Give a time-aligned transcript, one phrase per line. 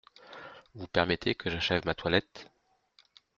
[0.73, 2.49] Vous permettez que j’achève ma toilette?